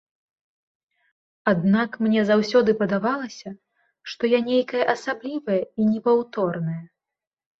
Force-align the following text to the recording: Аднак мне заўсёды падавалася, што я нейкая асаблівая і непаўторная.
Аднак 1.51 1.91
мне 2.05 2.21
заўсёды 2.29 2.71
падавалася, 2.79 3.49
што 4.13 4.23
я 4.31 4.39
нейкая 4.49 4.83
асаблівая 4.97 5.59
і 5.59 5.81
непаўторная. 5.93 6.81